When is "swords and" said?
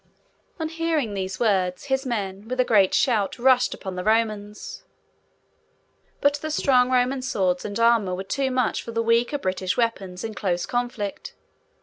7.21-7.79